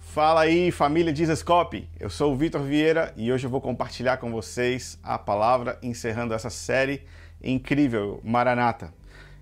[0.00, 1.88] Fala aí, família Dizescope.
[1.98, 6.32] Eu sou o Vitor Vieira e hoje eu vou compartilhar com vocês a palavra encerrando
[6.32, 7.04] essa série
[7.42, 8.94] incrível, Maranata.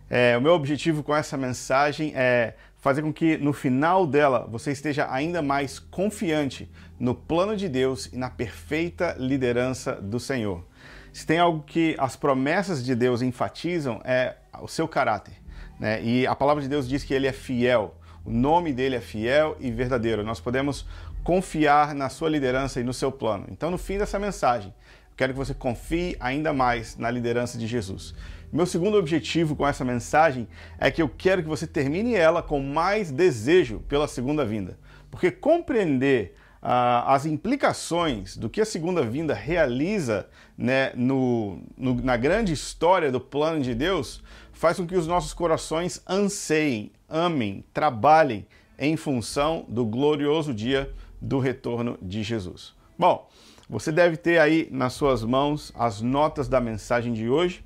[0.08, 4.72] É, o meu objetivo com essa mensagem é fazer com que no final dela você
[4.72, 10.64] esteja ainda mais confiante no plano de Deus e na perfeita liderança do Senhor.
[11.12, 15.34] Se tem algo que as promessas de Deus enfatizam é o seu caráter.
[15.78, 16.02] Né?
[16.02, 17.94] E a palavra de Deus diz que ele é fiel.
[18.24, 20.22] O nome dele é fiel e verdadeiro.
[20.22, 20.86] Nós podemos
[21.24, 23.46] confiar na sua liderança e no seu plano.
[23.50, 24.72] Então, no fim dessa mensagem,
[25.16, 28.14] quero que você confie ainda mais na liderança de Jesus.
[28.52, 30.46] Meu segundo objetivo com essa mensagem
[30.78, 34.78] é que eu quero que você termine ela com mais desejo pela segunda vinda.
[35.10, 42.16] Porque compreender ah, as implicações do que a segunda vinda realiza né, no, no, na
[42.16, 48.46] grande história do plano de Deus faz com que os nossos corações anseiem, amem, trabalhem
[48.78, 52.74] em função do glorioso dia do retorno de Jesus.
[52.98, 53.28] Bom,
[53.68, 57.64] você deve ter aí nas suas mãos as notas da mensagem de hoje.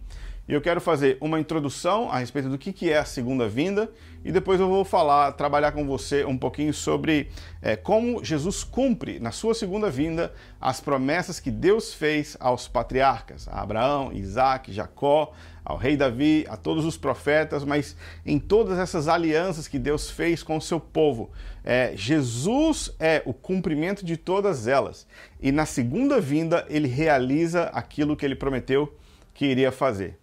[0.48, 3.90] E eu quero fazer uma introdução a respeito do que é a segunda vinda
[4.24, 7.30] e depois eu vou falar, trabalhar com você um pouquinho sobre
[7.60, 13.48] é, como Jesus cumpre na sua segunda vinda as promessas que Deus fez aos patriarcas,
[13.48, 15.32] a Abraão, Isaac, Jacó,
[15.64, 20.44] ao rei Davi, a todos os profetas, mas em todas essas alianças que Deus fez
[20.44, 21.32] com o seu povo.
[21.64, 25.08] É, Jesus é o cumprimento de todas elas
[25.40, 28.96] e na segunda vinda ele realiza aquilo que ele prometeu
[29.34, 30.20] que iria fazer.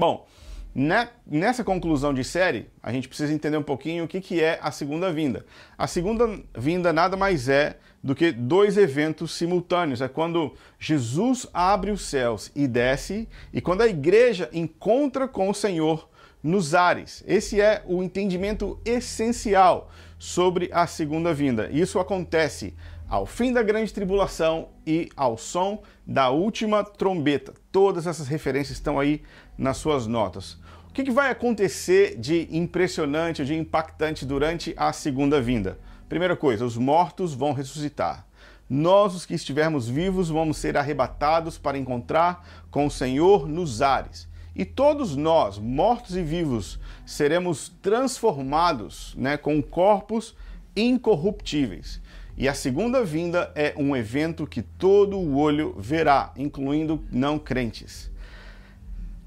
[0.00, 0.26] Bom,
[0.74, 4.58] né, nessa conclusão de série, a gente precisa entender um pouquinho o que, que é
[4.62, 5.44] a segunda vinda.
[5.76, 6.26] A segunda
[6.56, 10.00] vinda nada mais é do que dois eventos simultâneos.
[10.00, 15.54] É quando Jesus abre os céus e desce, e quando a igreja encontra com o
[15.54, 16.08] Senhor
[16.42, 17.22] nos ares.
[17.26, 21.68] Esse é o entendimento essencial sobre a segunda vinda.
[21.70, 22.72] Isso acontece
[23.10, 27.52] ao fim da grande tribulação e ao som da última trombeta.
[27.72, 29.22] Todas essas referências estão aí
[29.58, 30.56] nas suas notas.
[30.88, 35.76] O que, vai acontecer de impressionante, de impactante durante a segunda vinda?
[36.08, 38.26] Primeira coisa, os mortos vão ressuscitar.
[38.68, 44.28] Nós, os que estivermos vivos, vamos ser arrebatados para encontrar com o Senhor nos ares.
[44.54, 50.36] E todos nós, mortos e vivos, seremos transformados né, com corpos
[50.76, 52.00] incorruptíveis.
[52.40, 58.10] E a segunda vinda é um evento que todo o olho verá, incluindo não crentes.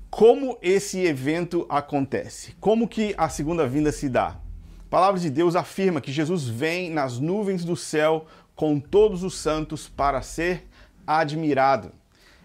[0.09, 2.55] Como esse evento acontece?
[2.59, 4.29] Como que a segunda vinda se dá?
[4.29, 8.25] A palavra de Deus afirma que Jesus vem nas nuvens do céu
[8.55, 10.67] com todos os santos para ser
[11.05, 11.91] admirado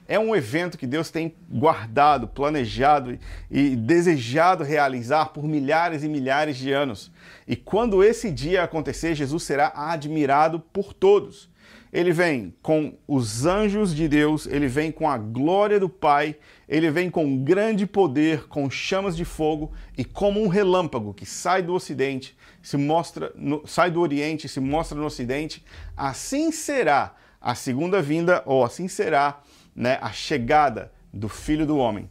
[0.09, 3.19] é um evento que Deus tem guardado, planejado
[3.51, 7.13] e desejado realizar por milhares e milhares de anos.
[7.47, 11.51] E quando esse dia acontecer, Jesus será admirado por todos.
[11.93, 16.37] Ele vem com os anjos de Deus, ele vem com a glória do Pai,
[16.67, 21.63] ele vem com grande poder, com chamas de fogo e como um relâmpago que sai
[21.63, 25.65] do ocidente, se mostra no, sai do oriente, se mostra no ocidente,
[25.97, 29.41] assim será a segunda vinda ou assim será
[29.79, 32.11] né, a chegada do Filho do Homem.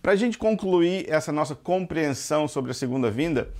[0.00, 3.50] Para a gente concluir essa nossa compreensão sobre a segunda vinda,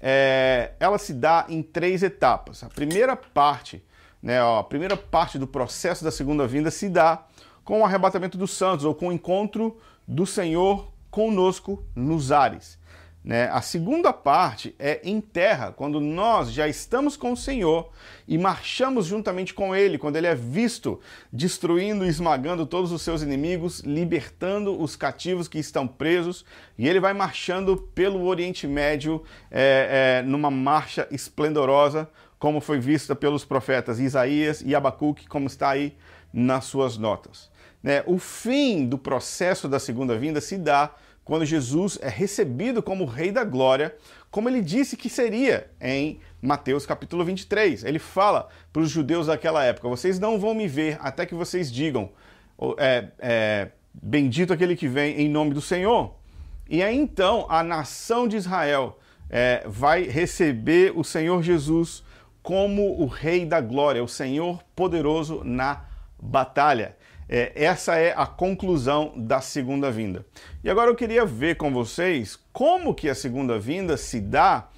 [0.00, 2.62] é, ela se dá em três etapas.
[2.62, 3.84] A primeira parte,
[4.22, 7.26] né, ó, a primeira parte do processo da segunda vinda se dá
[7.64, 12.78] com o arrebatamento dos santos ou com o encontro do Senhor conosco nos ares.
[13.24, 13.48] Né?
[13.50, 17.90] A segunda parte é em terra, quando nós já estamos com o Senhor
[18.26, 21.00] e marchamos juntamente com Ele, quando Ele é visto
[21.32, 26.44] destruindo e esmagando todos os seus inimigos, libertando os cativos que estão presos,
[26.78, 32.08] e Ele vai marchando pelo Oriente Médio é, é, numa marcha esplendorosa,
[32.38, 35.96] como foi vista pelos profetas Isaías e Abacuque, como está aí
[36.32, 37.50] nas suas notas.
[37.82, 38.02] Né?
[38.06, 40.94] O fim do processo da segunda vinda se dá
[41.28, 43.94] quando Jesus é recebido como Rei da Glória,
[44.30, 47.84] como ele disse que seria em Mateus capítulo 23.
[47.84, 51.70] Ele fala para os judeus daquela época: vocês não vão me ver até que vocês
[51.70, 52.08] digam,
[52.78, 56.14] é, é, bendito aquele que vem em nome do Senhor.
[56.66, 58.98] E aí então a nação de Israel
[59.28, 62.02] é, vai receber o Senhor Jesus
[62.42, 65.84] como o Rei da Glória, o Senhor poderoso na
[66.18, 66.96] batalha.
[67.28, 70.24] É, essa é a conclusão da segunda vinda.
[70.64, 74.68] E agora eu queria ver com vocês como que a segunda vinda se dá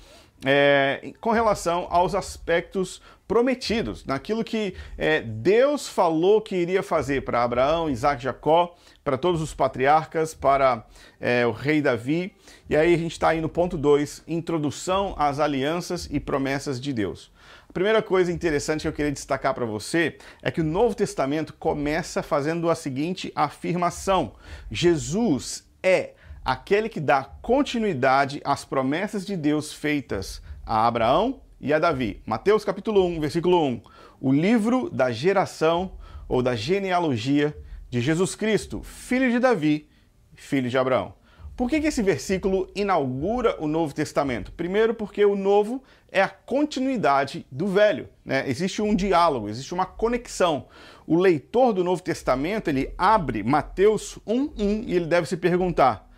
[0.44, 7.44] é, com relação aos aspectos prometidos, naquilo que é, Deus falou que iria fazer para
[7.44, 10.86] Abraão, Isaac, Jacó, para todos os patriarcas, para
[11.18, 12.34] é, o rei Davi.
[12.68, 16.92] E aí a gente está aí no ponto 2, introdução às alianças e promessas de
[16.92, 17.32] Deus.
[17.68, 21.54] A primeira coisa interessante que eu queria destacar para você é que o Novo Testamento
[21.54, 24.32] começa fazendo a seguinte afirmação:
[24.70, 26.14] Jesus é
[26.44, 32.22] aquele que dá continuidade às promessas de Deus feitas a Abraão e a Davi.
[32.26, 33.82] Mateus capítulo 1, versículo 1.
[34.20, 35.92] O livro da geração
[36.28, 37.56] ou da genealogia
[37.90, 39.88] de Jesus Cristo, filho de Davi,
[40.34, 41.14] filho de Abraão.
[41.56, 44.50] Por que, que esse versículo inaugura o Novo Testamento?
[44.52, 48.08] Primeiro, porque o Novo é a continuidade do Velho.
[48.24, 48.48] Né?
[48.48, 50.68] Existe um diálogo, existe uma conexão.
[51.06, 56.08] O leitor do Novo Testamento ele abre Mateus 1:1 e ele deve se perguntar: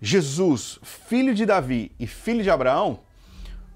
[0.00, 3.00] Jesus, filho de Davi e filho de Abraão,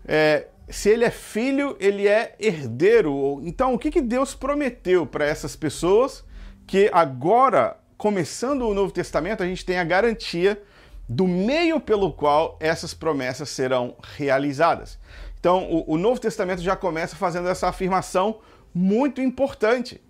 [0.06, 3.40] é, se ele é filho, ele é herdeiro.
[3.42, 6.24] Então, o que, que Deus prometeu para essas pessoas
[6.66, 10.62] que agora, começando o Novo Testamento, a gente tem a garantia
[11.08, 14.98] do meio pelo qual essas promessas serão realizadas.
[15.38, 18.38] Então, o, o Novo Testamento já começa fazendo essa afirmação
[18.74, 20.00] muito importante.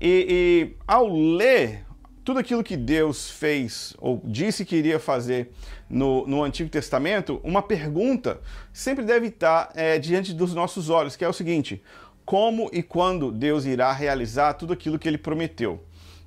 [0.00, 1.84] E, e, ao ler
[2.24, 5.52] tudo aquilo que Deus fez ou disse que iria fazer
[5.88, 8.40] no, no Antigo Testamento, uma pergunta
[8.72, 11.82] sempre deve estar é, diante dos nossos olhos, que é o seguinte:
[12.24, 15.82] como e quando Deus irá realizar tudo aquilo que ele prometeu?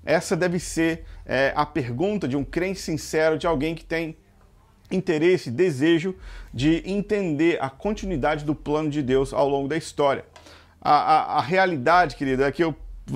[0.06, 4.16] Essa deve ser é, a pergunta de um crente sincero, de alguém que tem
[4.92, 6.16] interesse, desejo
[6.54, 10.26] de entender a continuidade do plano de Deus ao longo da história.
[10.80, 12.76] A, a, a realidade, querido, é que eu,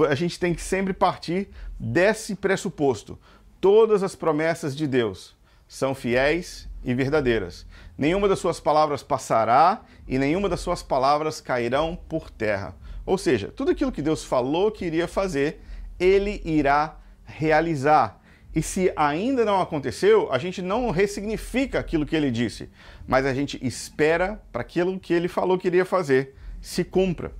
[0.09, 1.49] a gente tem que sempre partir
[1.79, 3.19] desse pressuposto.
[3.61, 5.37] Todas as promessas de Deus
[5.67, 7.67] são fiéis e verdadeiras.
[7.97, 12.75] Nenhuma das suas palavras passará e nenhuma das suas palavras cairão por terra.
[13.05, 15.61] Ou seja, tudo aquilo que Deus falou que iria fazer,
[15.99, 18.19] ele irá realizar.
[18.55, 22.69] E se ainda não aconteceu, a gente não ressignifica aquilo que ele disse,
[23.07, 27.31] mas a gente espera para aquilo que ele falou que iria fazer se cumpra.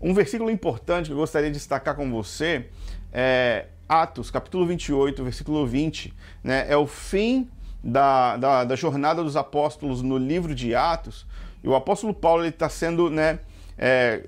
[0.00, 2.66] Um versículo importante que eu gostaria de destacar com você
[3.12, 6.64] é Atos, capítulo 28, versículo 20, né?
[6.68, 7.48] É o fim
[7.82, 11.26] da, da, da jornada dos apóstolos no livro de Atos.
[11.62, 13.38] E o apóstolo Paulo está sendo, né,
[13.76, 14.24] é,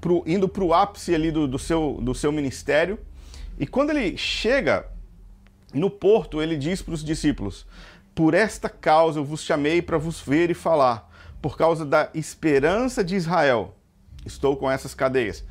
[0.00, 2.98] pro, indo para o ápice ali do, do, seu, do seu ministério.
[3.58, 4.86] E quando ele chega
[5.74, 7.66] no porto, ele diz para os discípulos:
[8.14, 11.10] Por esta causa eu vos chamei para vos ver e falar,
[11.42, 13.74] por causa da esperança de Israel.
[14.24, 15.44] Estou com essas cadeias.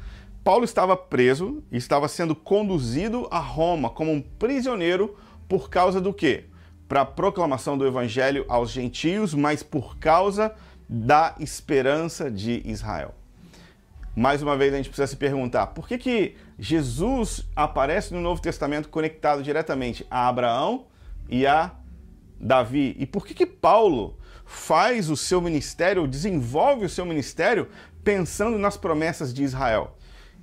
[0.43, 5.17] Paulo estava preso e estava sendo conduzido a Roma como um prisioneiro
[5.47, 6.45] por causa do quê?
[6.87, 10.55] Para a proclamação do evangelho aos gentios, mas por causa
[10.87, 13.13] da esperança de Israel.
[14.17, 18.41] Mais uma vez a gente precisa se perguntar, por que que Jesus aparece no Novo
[18.41, 20.87] Testamento conectado diretamente a Abraão
[21.29, 21.75] e a
[22.39, 22.95] Davi?
[22.97, 27.67] E por que que Paulo faz o seu ministério, desenvolve o seu ministério
[28.03, 29.95] pensando nas promessas de Israel?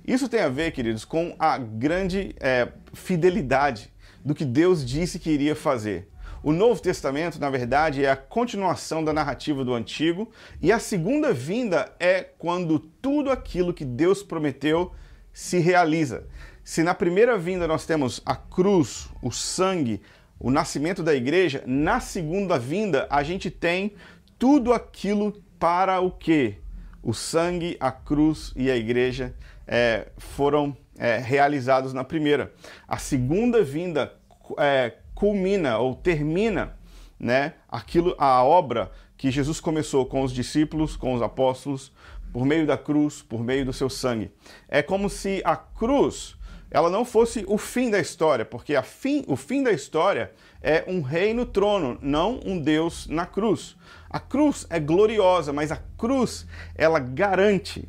[0.07, 3.91] Isso tem a ver, queridos, com a grande é, fidelidade
[4.23, 6.07] do que Deus disse que iria fazer.
[6.45, 10.29] O Novo Testamento, na verdade, é a continuação da narrativa do Antigo,
[10.61, 14.91] e a segunda vinda é quando tudo aquilo que Deus prometeu
[15.33, 16.27] se realiza.
[16.63, 20.03] Se na primeira vinda nós temos a cruz, o sangue,
[20.39, 23.95] o nascimento da igreja, na segunda vinda a gente tem
[24.37, 26.57] tudo aquilo para o que?
[27.01, 29.33] O sangue, a cruz e a igreja
[29.65, 32.53] é, foram é, realizados na primeira.
[32.87, 34.13] A segunda vinda
[34.59, 36.77] é, culmina ou termina
[37.19, 41.91] né, aquilo, a obra que Jesus começou com os discípulos, com os apóstolos,
[42.31, 44.29] por meio da cruz, por meio do seu sangue.
[44.67, 46.35] É como se a cruz
[46.69, 51.01] ela não fosse o fim da história, porque fim, o fim da história é um
[51.01, 53.77] rei no trono, não um Deus na cruz.
[54.09, 56.45] A cruz é gloriosa, mas a cruz
[56.75, 57.87] ela garante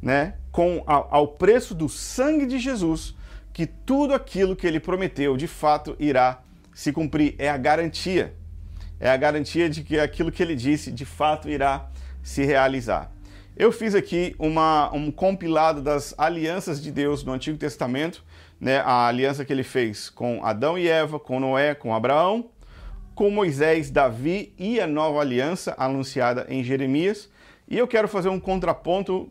[0.00, 3.16] né, com ao preço do sangue de Jesus,
[3.52, 6.40] que tudo aquilo que ele prometeu de fato irá
[6.78, 7.34] se cumprir.
[7.38, 8.36] É a garantia.
[9.00, 11.90] É a garantia de que aquilo que ele disse de fato irá
[12.22, 13.10] se realizar.
[13.56, 18.24] Eu fiz aqui uma, um compilado das alianças de Deus no Antigo Testamento,
[18.60, 22.48] né, a aliança que ele fez com Adão e Eva, com Noé, com Abraão,
[23.12, 27.28] com Moisés, Davi e a nova aliança anunciada em Jeremias.
[27.66, 29.28] E eu quero fazer um contraponto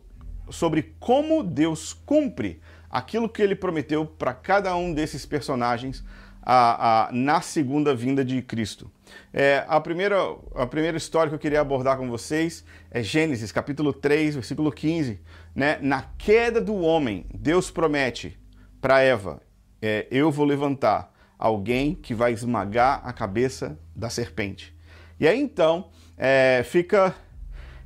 [0.50, 6.04] sobre como Deus cumpre aquilo que ele prometeu para cada um desses personagens
[6.50, 8.90] a, a, na segunda vinda de Cristo.
[9.34, 10.16] É, a, primeira,
[10.54, 15.20] a primeira história que eu queria abordar com vocês é Gênesis, capítulo 3, versículo 15.
[15.54, 15.78] Né?
[15.82, 18.38] Na queda do homem, Deus promete
[18.80, 19.42] para Eva:
[19.82, 24.74] é, Eu vou levantar alguém que vai esmagar a cabeça da serpente.
[25.20, 27.14] E aí então é, fica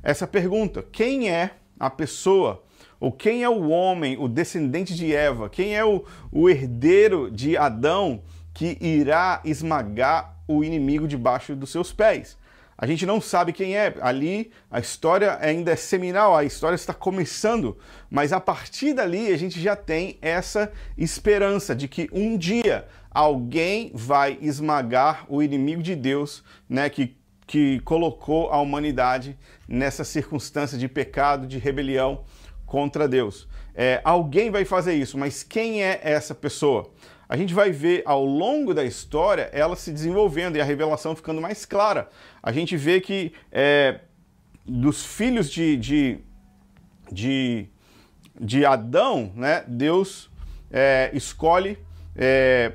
[0.01, 2.63] essa pergunta: quem é a pessoa?
[2.97, 5.49] Ou quem é o homem, o descendente de Eva?
[5.49, 8.23] Quem é o, o herdeiro de Adão
[8.53, 12.37] que irá esmagar o inimigo debaixo dos seus pés?
[12.77, 13.95] A gente não sabe quem é.
[14.01, 17.77] Ali a história ainda é seminal, a história está começando,
[18.09, 23.91] mas a partir dali a gente já tem essa esperança de que um dia alguém
[23.93, 30.87] vai esmagar o inimigo de Deus, né, que, que colocou a humanidade nessa circunstância de
[30.87, 32.25] pecado, de rebelião
[32.65, 33.47] contra Deus.
[33.75, 36.91] É, alguém vai fazer isso, mas quem é essa pessoa?
[37.27, 41.41] A gente vai ver ao longo da história ela se desenvolvendo e a revelação ficando
[41.41, 42.09] mais clara.
[42.41, 44.01] A gente vê que é,
[44.65, 46.19] dos filhos de, de,
[47.11, 47.67] de,
[48.39, 50.29] de Adão, né, Deus
[50.71, 51.77] é, escolhe
[52.15, 52.73] é,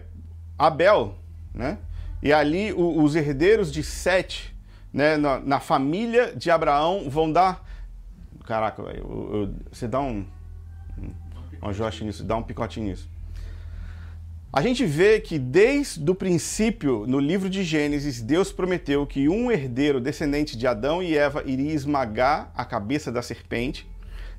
[0.58, 1.16] Abel,
[1.54, 1.78] né?
[2.22, 4.56] E ali o, os herdeiros de Sete,
[4.92, 7.64] né, na, na, família de Abraão, vão dar.
[8.44, 10.26] Caraca, velho, você dá um.
[11.60, 13.08] Um ajuste nisso, dá um picotinho nisso.
[14.50, 19.52] A gente vê que desde o princípio, no livro de Gênesis, Deus prometeu que um
[19.52, 23.86] herdeiro descendente de Adão e Eva iria esmagar a cabeça da serpente,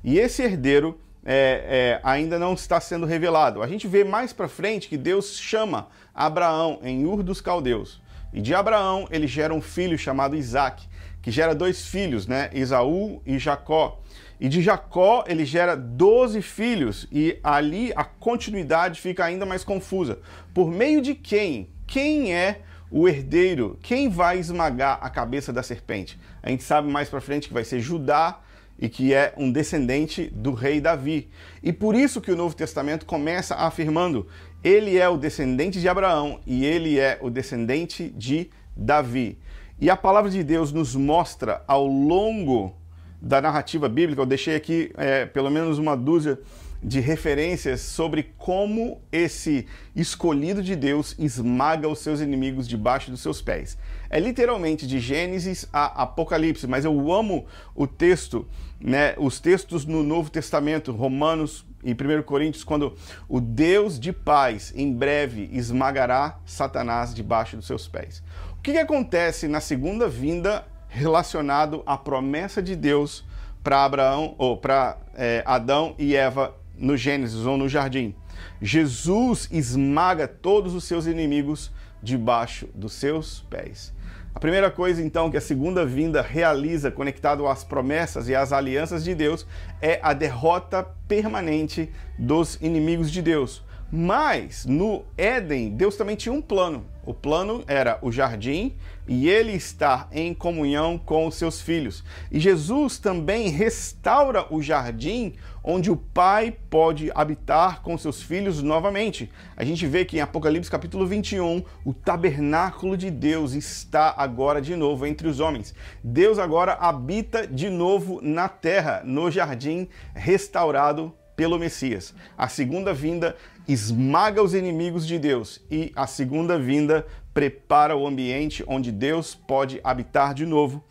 [0.02, 3.62] e esse herdeiro é, é, ainda não está sendo revelado.
[3.62, 8.02] A gente vê mais para frente que Deus chama Abraão em Ur dos Caldeus.
[8.32, 10.88] E de Abraão ele gera um filho chamado Isaac,
[11.22, 12.50] que gera dois filhos, né?
[12.52, 14.02] Esaú e Jacó.
[14.40, 20.18] E de Jacó ele gera doze filhos, e ali a continuidade fica ainda mais confusa.
[20.54, 21.68] Por meio de quem?
[21.86, 23.78] Quem é o herdeiro?
[23.82, 26.18] Quem vai esmagar a cabeça da serpente?
[26.42, 28.40] A gente sabe mais para frente que vai ser Judá
[28.78, 31.28] e que é um descendente do rei Davi.
[31.62, 34.26] E por isso que o Novo Testamento começa afirmando:
[34.64, 39.38] ele é o descendente de Abraão e ele é o descendente de Davi.
[39.78, 42.79] E a palavra de Deus nos mostra ao longo
[43.20, 46.38] da narrativa bíblica, eu deixei aqui é, pelo menos uma dúzia
[46.82, 53.42] de referências sobre como esse escolhido de Deus esmaga os seus inimigos debaixo dos seus
[53.42, 53.76] pés.
[54.08, 58.48] É literalmente de Gênesis a Apocalipse, mas eu amo o texto,
[58.80, 62.94] né, os textos no Novo Testamento, Romanos e 1 Coríntios, quando
[63.28, 68.22] o Deus de paz em breve esmagará Satanás debaixo dos seus pés.
[68.58, 73.24] O que, que acontece na segunda vinda relacionado à promessa de Deus
[73.62, 78.14] para Abraão ou para é, Adão e Eva no Gênesis ou no jardim.
[78.60, 81.70] Jesus esmaga todos os seus inimigos
[82.02, 83.92] debaixo dos seus pés.
[84.34, 89.02] A primeira coisa, então, que a segunda vinda realiza, conectado às promessas e às alianças
[89.02, 89.46] de Deus,
[89.82, 93.62] é a derrota permanente dos inimigos de Deus.
[93.92, 96.86] Mas no Éden, Deus também tinha um plano.
[97.04, 98.76] O plano era o jardim
[99.08, 102.04] e ele estar em comunhão com os seus filhos.
[102.30, 109.30] E Jesus também restaura o jardim onde o pai pode habitar com seus filhos novamente.
[109.56, 114.76] A gente vê que em Apocalipse capítulo 21, o tabernáculo de Deus está agora de
[114.76, 115.74] novo entre os homens.
[116.04, 122.14] Deus agora habita de novo na terra, no jardim restaurado pelo Messias.
[122.36, 123.34] A segunda vinda
[123.72, 129.80] esmaga os inimigos de Deus e a segunda vinda prepara o ambiente onde Deus pode
[129.84, 130.82] habitar de novo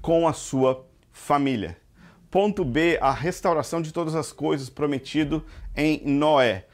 [0.00, 1.76] com a sua família.
[2.30, 5.44] Ponto B, a restauração de todas as coisas prometido
[5.76, 6.66] em Noé.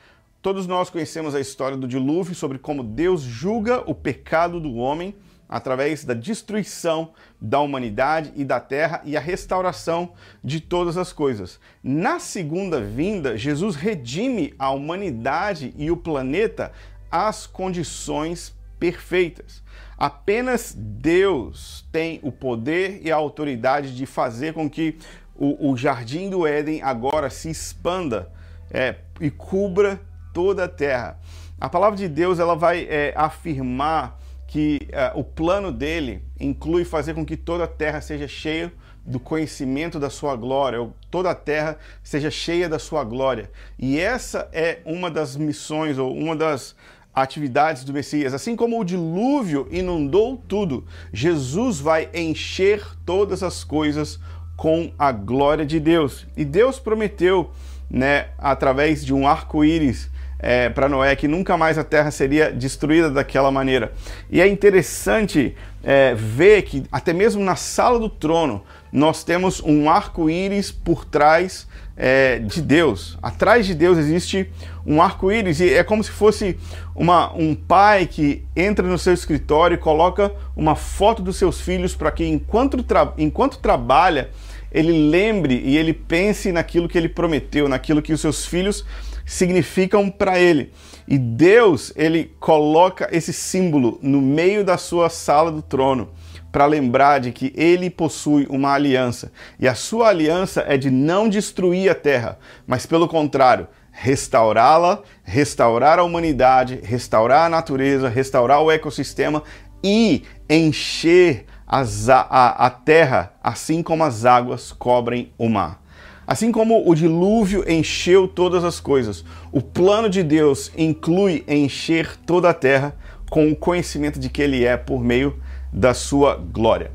[0.43, 5.15] Todos nós conhecemos a história do dilúvio sobre como Deus julga o pecado do homem
[5.49, 10.13] através da destruição da humanidade e da terra e a restauração
[10.43, 11.61] de todas as coisas.
[11.83, 16.73] Na segunda vinda, Jesus redime a humanidade e o planeta
[17.11, 19.63] às condições perfeitas.
[19.97, 24.99] Apenas Deus tem o poder e a autoridade de fazer com que
[25.35, 28.31] o, o jardim do Éden agora se expanda
[28.71, 30.01] é, e cubra
[30.33, 31.19] toda a terra.
[31.59, 34.21] A palavra de Deus ela vai é, afirmar
[34.57, 38.73] que uh, o plano dele inclui fazer com que toda a terra seja cheia
[39.05, 43.51] do conhecimento da sua glória, ou toda a terra seja cheia da sua glória.
[43.79, 46.75] E essa é uma das missões ou uma das
[47.15, 48.33] atividades do Messias.
[48.33, 54.19] Assim como o dilúvio inundou tudo, Jesus vai encher todas as coisas
[54.57, 56.27] com a glória de Deus.
[56.35, 57.51] E Deus prometeu,
[57.91, 63.11] né, através de um arco-íris, é, para Noé que nunca mais a terra seria destruída
[63.11, 63.93] daquela maneira.
[64.31, 68.63] E é interessante é, ver que até mesmo na sala do trono
[68.93, 71.67] nós temos um arco-íris por trás
[71.97, 73.19] é, de Deus.
[73.23, 74.51] Atrás de Deus existe
[74.87, 76.59] um arco-íris e é como se fosse
[76.95, 81.95] uma, um pai que entra no seu escritório e coloca uma foto dos seus filhos
[81.95, 84.31] para que enquanto, tra enquanto trabalha
[84.71, 88.85] ele lembre e ele pense naquilo que ele prometeu, naquilo que os seus filhos
[89.27, 90.73] significam para ele.
[91.07, 96.11] E Deus, ele coloca esse símbolo no meio da sua sala do trono
[96.51, 99.31] para lembrar de que ele possui uma aliança.
[99.61, 105.99] E a sua aliança é de não destruir a terra, mas pelo contrário, restaurá-la, restaurar
[105.99, 109.43] a humanidade, restaurar a natureza, restaurar o ecossistema
[109.83, 115.83] e encher as, a, a terra, assim como as águas cobrem o mar.
[116.27, 122.51] Assim como o dilúvio encheu todas as coisas, o plano de Deus inclui encher toda
[122.51, 122.97] a terra
[123.31, 125.37] com o conhecimento de que Ele é por meio
[125.73, 126.91] da sua glória.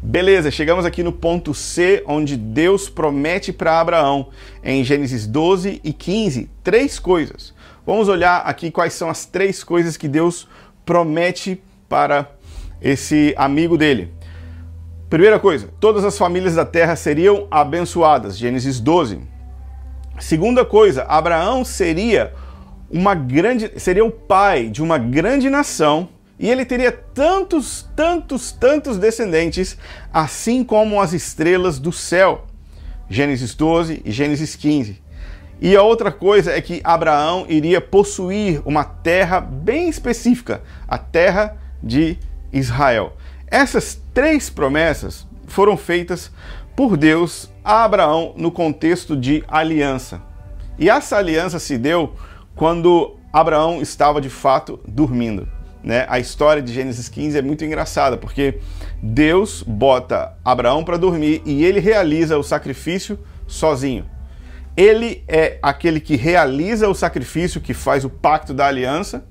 [0.00, 4.30] Beleza, chegamos aqui no ponto C, onde Deus promete para Abraão,
[4.64, 7.54] em Gênesis 12 e 15, três coisas.
[7.86, 10.48] Vamos olhar aqui quais são as três coisas que Deus
[10.84, 12.28] promete para
[12.80, 14.12] esse amigo dele.
[15.12, 19.20] Primeira coisa, todas as famílias da terra seriam abençoadas, Gênesis 12.
[20.18, 22.32] Segunda coisa, Abraão seria
[22.90, 28.96] uma grande, seria o pai de uma grande nação e ele teria tantos, tantos, tantos
[28.96, 29.76] descendentes,
[30.10, 32.46] assim como as estrelas do céu.
[33.06, 34.98] Gênesis 12 e Gênesis 15.
[35.60, 41.58] E a outra coisa é que Abraão iria possuir uma terra bem específica, a terra
[41.82, 42.16] de
[42.50, 43.12] Israel.
[43.52, 46.32] Essas três promessas foram feitas
[46.74, 50.22] por Deus a Abraão no contexto de aliança.
[50.78, 52.14] E essa aliança se deu
[52.56, 55.46] quando Abraão estava de fato dormindo.
[55.84, 56.06] Né?
[56.08, 58.58] A história de Gênesis 15 é muito engraçada, porque
[59.02, 64.06] Deus bota Abraão para dormir e ele realiza o sacrifício sozinho.
[64.74, 69.26] Ele é aquele que realiza o sacrifício, que faz o pacto da aliança,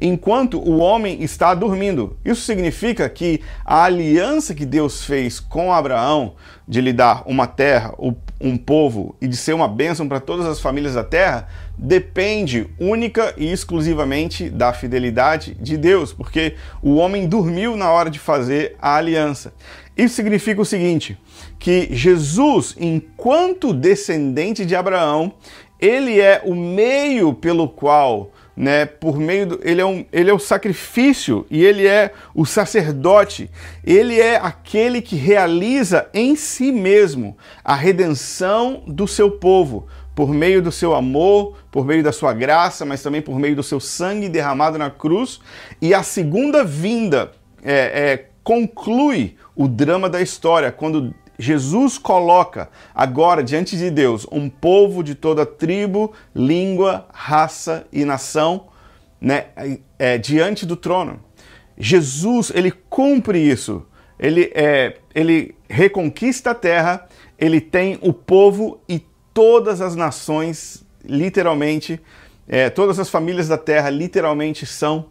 [0.00, 2.16] enquanto o homem está dormindo.
[2.24, 6.34] Isso significa que a aliança que Deus fez com Abraão
[6.66, 7.94] de lhe dar uma terra,
[8.40, 13.34] um povo e de ser uma bênção para todas as famílias da terra depende única
[13.36, 18.96] e exclusivamente da fidelidade de Deus, porque o homem dormiu na hora de fazer a
[18.96, 19.52] aliança.
[19.96, 21.18] Isso significa o seguinte:
[21.58, 25.32] que Jesus, enquanto descendente de Abraão,
[25.80, 30.32] ele é o meio pelo qual né, por meio do, ele é, um, ele é
[30.32, 33.50] o sacrifício e ele é o sacerdote.
[33.84, 40.62] Ele é aquele que realiza em si mesmo a redenção do seu povo por meio
[40.62, 44.28] do seu amor, por meio da sua graça, mas também por meio do seu sangue
[44.28, 45.40] derramado na cruz.
[45.82, 53.42] E a segunda vinda é, é, conclui o drama da história quando Jesus coloca agora
[53.42, 58.68] diante de Deus um povo de toda tribo, língua, raça e nação
[59.20, 59.46] né,
[59.98, 61.20] é, diante do trono.
[61.76, 63.84] Jesus, ele cumpre isso.
[64.18, 67.06] Ele, é, ele reconquista a terra,
[67.38, 72.00] ele tem o povo e todas as nações, literalmente,
[72.46, 75.06] é, todas as famílias da terra, literalmente, são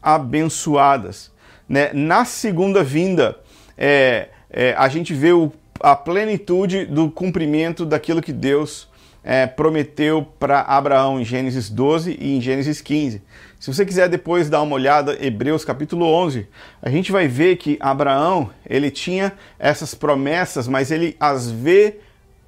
[0.00, 1.32] abençoadas.
[1.68, 1.90] Né?
[1.92, 3.40] Na segunda vinda,
[3.76, 8.88] é, é, a gente vê o, a plenitude do cumprimento daquilo que Deus
[9.22, 13.20] é, prometeu para Abraão em Gênesis 12 e em Gênesis 15.
[13.60, 16.48] Se você quiser depois dar uma olhada, Hebreus capítulo 11,
[16.80, 21.98] a gente vai ver que Abraão ele tinha essas promessas, mas ele as vê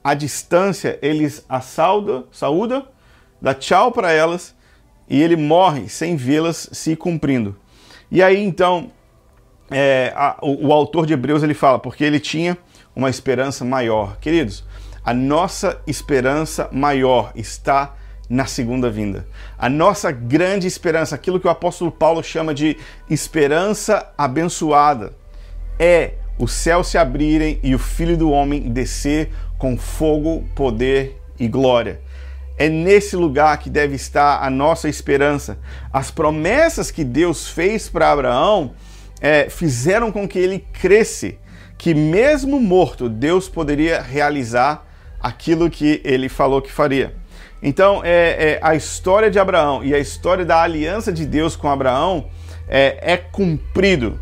[0.02, 2.86] à distância, ele as sauda, saúda,
[3.42, 4.54] dá tchau para elas
[5.10, 7.54] e ele morre sem vê-las se cumprindo.
[8.10, 8.90] E aí então
[9.70, 12.56] é, a, o, o, autor de Hebreus ele fala, porque ele tinha
[12.94, 14.16] uma esperança maior.
[14.18, 14.64] Queridos,
[15.04, 17.94] a nossa esperança maior está
[18.28, 19.26] na segunda vinda.
[19.58, 22.76] A nossa grande esperança, aquilo que o apóstolo Paulo chama de
[23.08, 25.14] esperança abençoada,
[25.78, 31.48] é o céu se abrirem e o filho do homem descer com fogo, poder e
[31.48, 32.00] glória.
[32.56, 35.58] É nesse lugar que deve estar a nossa esperança.
[35.92, 38.72] As promessas que Deus fez para Abraão
[39.20, 41.38] é, fizeram com que ele cresce,
[41.76, 44.86] que mesmo morto, Deus poderia realizar
[45.20, 47.14] aquilo que ele falou que faria.
[47.62, 51.68] Então, é, é, a história de Abraão e a história da aliança de Deus com
[51.68, 52.28] Abraão
[52.68, 54.20] é, é cumprido,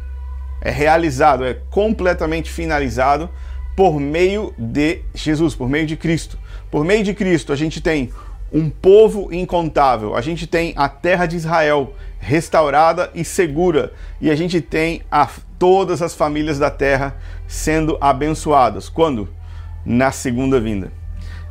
[0.62, 3.28] é realizado, é completamente finalizado
[3.76, 6.38] por meio de Jesus, por meio de Cristo.
[6.70, 8.10] Por meio de Cristo, a gente tem
[8.50, 10.14] um povo incontável.
[10.14, 15.28] A gente tem a terra de Israel restaurada e segura, e a gente tem a,
[15.58, 18.88] todas as famílias da terra sendo abençoadas.
[18.88, 19.28] Quando?
[19.84, 20.90] Na segunda vinda.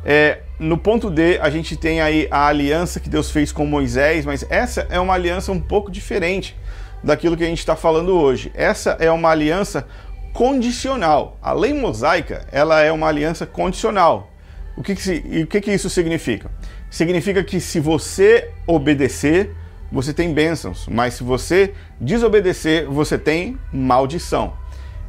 [0.04, 4.24] É, no ponto D, a gente tem aí a aliança que Deus fez com Moisés,
[4.24, 6.56] mas essa é uma aliança um pouco diferente
[7.02, 8.52] daquilo que a gente está falando hoje.
[8.54, 9.86] Essa é uma aliança
[10.32, 11.38] condicional.
[11.42, 14.30] A lei mosaica, ela é uma aliança condicional.
[14.76, 16.50] O que, que, e o que, que isso significa?
[16.90, 19.54] Significa que se você obedecer,
[19.90, 24.54] você tem bênçãos, mas se você desobedecer, você tem maldição.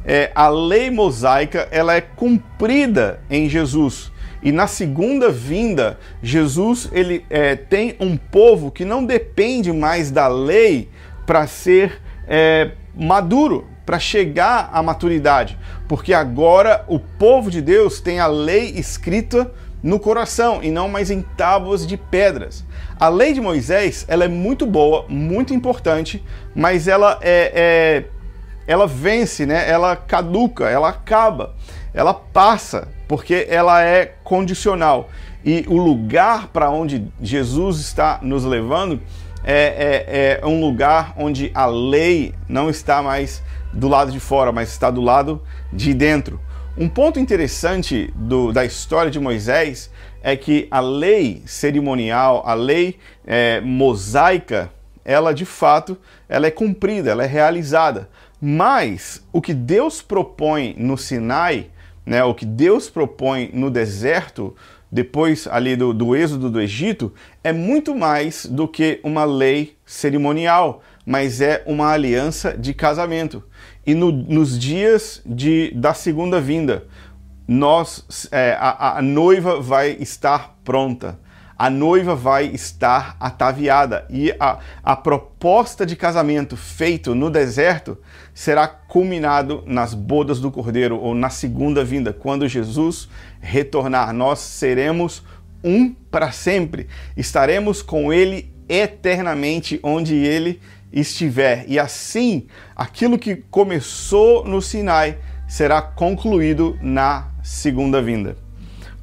[0.04, 4.12] É, a lei mosaica ela é cumprida em Jesus
[4.42, 10.28] e na segunda vinda Jesus ele é, tem um povo que não depende mais da
[10.28, 10.88] lei
[11.26, 18.20] para ser é, maduro, para chegar à maturidade, porque agora o povo de Deus tem
[18.20, 19.50] a lei escrita
[19.82, 22.64] no coração e não mais em tábuas de pedras.
[22.98, 26.22] A lei de Moisés ela é muito boa, muito importante,
[26.54, 28.04] mas ela é, é
[28.66, 29.68] ela vence, né?
[29.68, 31.54] Ela caduca, ela acaba,
[31.94, 35.08] ela passa, porque ela é condicional.
[35.42, 39.00] E o lugar para onde Jesus está nos levando
[39.42, 44.52] é, é, é um lugar onde a lei não está mais do lado de fora,
[44.52, 46.38] mas está do lado de dentro.
[46.80, 49.90] Um ponto interessante do, da história de Moisés
[50.22, 54.70] é que a lei cerimonial, a lei é, mosaica,
[55.04, 58.08] ela de fato ela é cumprida, ela é realizada.
[58.40, 61.66] Mas o que Deus propõe no Sinai,
[62.06, 64.54] né, o que Deus propõe no deserto,
[64.88, 67.12] depois ali do, do êxodo do Egito,
[67.42, 73.42] é muito mais do que uma lei cerimonial, mas é uma aliança de casamento
[73.88, 76.84] e no, nos dias de, da segunda vinda,
[77.48, 81.18] nós, é, a, a noiva vai estar pronta,
[81.56, 84.04] a noiva vai estar ataviada.
[84.10, 87.96] E a, a proposta de casamento feito no deserto
[88.34, 93.08] será culminado nas bodas do Cordeiro ou na segunda vinda, quando Jesus
[93.40, 94.12] retornar.
[94.12, 95.22] Nós seremos
[95.64, 100.60] um para sempre, estaremos com Ele eternamente onde Ele
[100.92, 101.64] estiver.
[101.68, 108.36] E assim, aquilo que começou no Sinai será concluído na segunda vinda.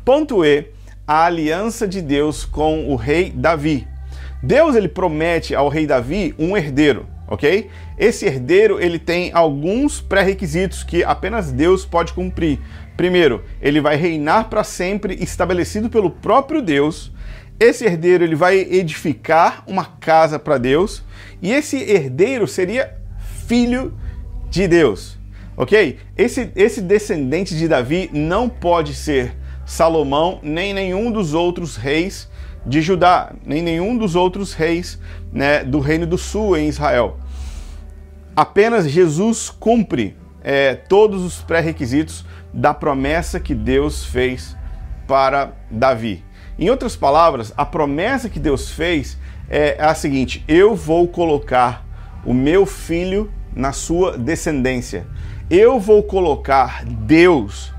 [0.04, 0.68] Ponto E,
[1.08, 3.88] a aliança de Deus com o rei Davi.
[4.42, 7.70] Deus ele promete ao rei Davi um herdeiro, ok?
[7.98, 12.60] Esse herdeiro ele tem alguns pré-requisitos que apenas Deus pode cumprir.
[12.96, 17.12] Primeiro, ele vai reinar para sempre, estabelecido pelo próprio Deus.
[17.60, 21.04] Esse herdeiro ele vai edificar uma casa para Deus
[21.42, 22.96] e esse herdeiro seria
[23.48, 23.94] filho
[24.50, 25.18] de Deus,
[25.56, 26.00] ok?
[26.18, 32.30] Esse, esse descendente de Davi não pode ser Salomão nem nenhum dos outros reis
[32.66, 35.00] de Judá, nem nenhum dos outros reis
[35.32, 37.20] né, do Reino do Sul em Israel.
[38.36, 44.56] Apenas Jesus cumpre é, todos os pré-requisitos da promessa que Deus fez
[45.08, 46.24] para Davi.
[46.58, 49.18] Em outras palavras, a promessa que Deus fez
[49.50, 51.86] é a seguinte: eu vou colocar
[52.26, 55.06] o meu filho na sua descendência.
[55.50, 57.72] Eu vou colocar Deus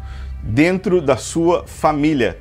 [0.42, 2.38] dentro da sua família.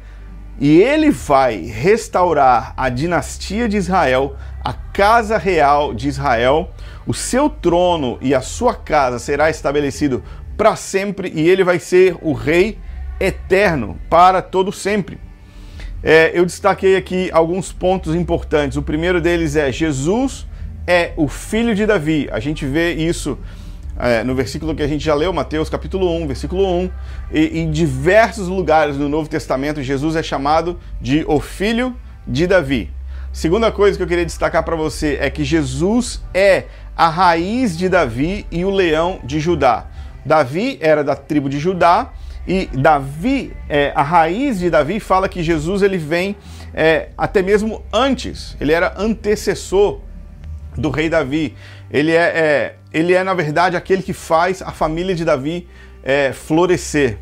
[0.59, 6.71] E ele vai restaurar a dinastia de Israel, a casa real de Israel.
[7.05, 10.23] O seu trono e a sua casa será estabelecido
[10.55, 12.79] para sempre e ele vai ser o rei
[13.19, 15.19] eterno para todo sempre.
[16.07, 18.77] É, eu destaquei aqui alguns pontos importantes.
[18.77, 20.45] O primeiro deles é Jesus
[20.85, 22.29] é o filho de Davi.
[22.31, 23.39] A gente vê isso
[23.97, 26.91] é, no versículo que a gente já leu, Mateus capítulo 1, versículo 1.
[27.31, 31.95] E em diversos lugares no Novo Testamento, Jesus é chamado de o filho
[32.27, 32.91] de Davi.
[33.33, 36.65] Segunda coisa que eu queria destacar para você é que Jesus é
[36.95, 39.87] a raiz de Davi e o leão de Judá.
[40.23, 42.13] Davi era da tribo de Judá
[42.47, 46.35] e Davi, é, a raiz de Davi fala que Jesus ele vem
[46.73, 50.01] é, até mesmo antes, ele era antecessor
[50.77, 51.55] do rei Davi.
[51.89, 55.67] Ele é, é, ele é, na verdade, aquele que faz a família de Davi
[56.03, 57.17] é, florescer.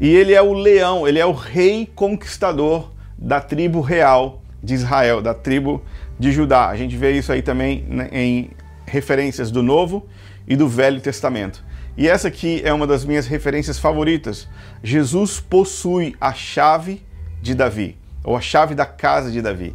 [0.00, 5.20] E ele é o leão, ele é o rei conquistador da tribo real de Israel,
[5.20, 5.82] da tribo
[6.18, 6.68] de Judá.
[6.68, 8.50] A gente vê isso aí também né, em
[8.86, 10.06] referências do Novo
[10.46, 11.64] e do Velho Testamento.
[11.98, 14.46] E essa aqui é uma das minhas referências favoritas.
[14.84, 17.02] Jesus possui a chave
[17.42, 19.74] de Davi, ou a chave da casa de Davi.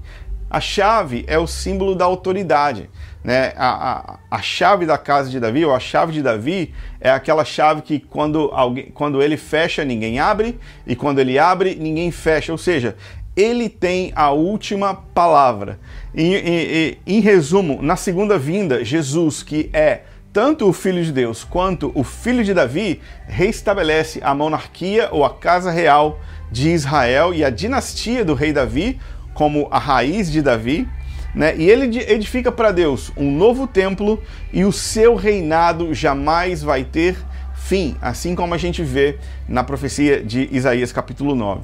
[0.50, 2.90] A chave é o símbolo da autoridade.
[3.22, 3.52] Né?
[3.58, 7.44] A, a, a, chave da casa de Davi, ou a chave de Davi, é aquela
[7.44, 10.58] chave que quando, alguém, quando ele fecha, ninguém abre,
[10.88, 12.54] e quando ele abre, ninguém fecha.
[12.54, 12.96] Ou seja,
[13.36, 15.78] ele tem a última palavra.
[16.16, 20.04] Em, resumo, na segunda vinda, Jesus, que é
[20.34, 25.34] tanto o Filho de Deus quanto o Filho de Davi, restabelece a monarquia ou a
[25.34, 26.20] casa real
[26.52, 29.00] de Israel e a dinastia do rei Davi
[29.34, 30.88] como a raiz de Davi.
[31.36, 31.56] Né?
[31.56, 37.16] E ele edifica para Deus um novo templo e o seu reinado jamais vai ter
[37.56, 41.62] fim, assim como a gente vê na profecia de Isaías capítulo 9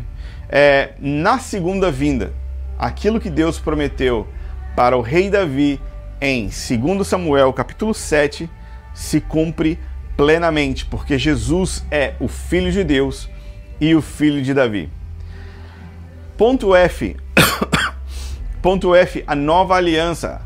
[0.49, 2.33] é, na segunda vinda,
[2.77, 4.27] aquilo que Deus prometeu
[4.75, 5.79] para o rei Davi
[6.19, 8.49] em 2 Samuel capítulo 7
[8.99, 9.79] se cumpre
[10.17, 13.29] plenamente, porque Jesus é o Filho de Deus
[13.79, 14.89] e o Filho de Davi.
[16.37, 17.15] Ponto F.
[18.61, 20.41] Ponto F, a nova aliança.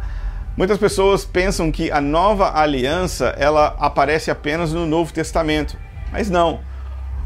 [0.56, 5.76] Muitas pessoas pensam que a nova aliança ela aparece apenas no Novo Testamento,
[6.12, 6.60] mas não.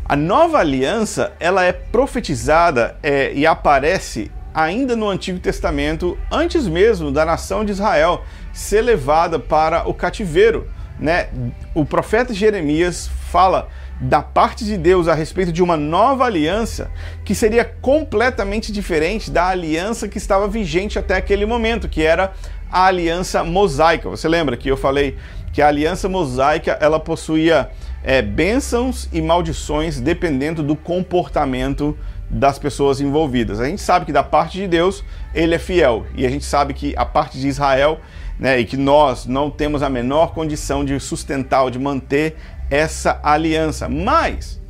[0.06, 7.12] A nova aliança ela é profetizada é, e aparece ainda no Antigo Testamento, antes mesmo
[7.12, 10.77] da nação de Israel ser levada para o cativeiro.
[11.00, 11.28] Né?
[11.74, 16.92] O profeta Jeremias fala da parte de Deus a respeito de uma nova aliança
[17.26, 22.34] que seria completamente diferente da aliança que estava vigente até aquele momento, que era
[22.72, 24.10] a aliança mosaica.
[24.10, 25.18] Você lembra que eu falei
[25.52, 27.70] que a aliança mosaica ela possuía
[28.04, 31.98] é, bênçãos e maldições dependendo do comportamento
[32.30, 33.60] das pessoas envolvidas.
[33.60, 36.74] A gente sabe que da parte de Deus ele é fiel e a gente sabe
[36.74, 38.00] que a parte de Israel
[38.40, 42.36] né, e que nós não temos a menor condição de sustentar ou de manter
[42.70, 43.90] essa aliança.
[43.90, 44.62] Mas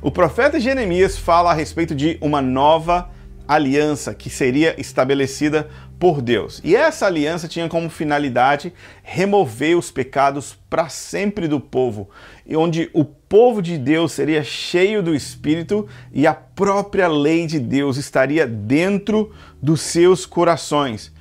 [0.00, 3.10] o profeta Jeremias fala a respeito de uma nova
[3.46, 6.60] aliança que seria estabelecida por Deus.
[6.64, 8.72] E essa aliança tinha como finalidade
[9.04, 12.10] remover os pecados para sempre do povo,
[12.56, 17.96] onde o povo de Deus seria cheio do Espírito e a própria lei de Deus
[17.96, 21.12] estaria dentro dos seus corações.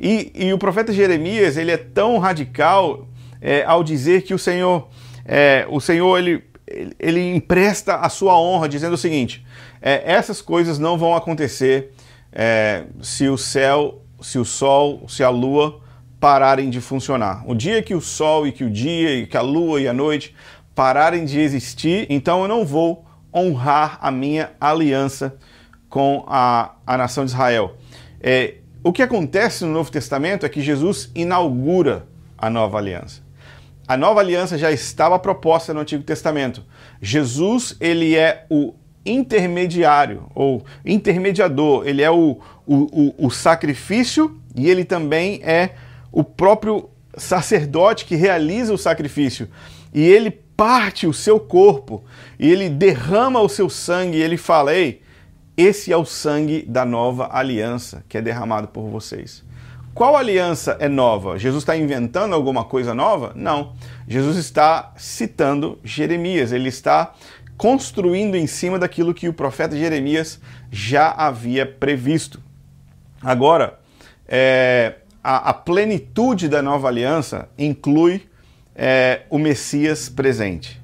[0.00, 3.06] E, e o profeta Jeremias ele é tão radical
[3.40, 4.88] é, ao dizer que o Senhor,
[5.24, 6.42] é, o Senhor ele,
[6.98, 9.44] ele empresta a sua honra, dizendo o seguinte:
[9.82, 11.92] é, essas coisas não vão acontecer
[12.32, 15.80] é, se o céu se o Sol, se a Lua
[16.18, 17.42] pararem de funcionar.
[17.46, 19.92] O dia que o Sol e que o dia e que a Lua e a
[19.92, 20.34] noite
[20.74, 25.36] pararem de existir, então eu não vou honrar a minha aliança
[25.88, 27.76] com a, a nação de Israel.
[28.20, 32.06] É, o que acontece no Novo Testamento é que Jesus inaugura
[32.38, 33.22] a nova aliança.
[33.86, 36.64] A nova aliança já estava proposta no Antigo Testamento.
[37.02, 38.72] Jesus, ele é o
[39.04, 42.74] intermediário ou intermediador, ele é o, o,
[43.18, 45.70] o, o sacrifício e ele também é
[46.12, 49.48] o próprio sacerdote que realiza o sacrifício.
[49.92, 52.04] E ele parte o seu corpo
[52.38, 55.02] e ele derrama o seu sangue e ele fala: Ei,
[55.60, 59.44] esse é o sangue da nova aliança que é derramado por vocês.
[59.92, 61.38] Qual aliança é nova?
[61.38, 63.32] Jesus está inventando alguma coisa nova?
[63.34, 63.74] Não.
[64.08, 67.12] Jesus está citando Jeremias, ele está
[67.56, 72.40] construindo em cima daquilo que o profeta Jeremias já havia previsto.
[73.20, 73.78] Agora,
[74.26, 78.22] é, a, a, plenitude da nova aliança inclui
[78.74, 80.79] é, o Messias presente.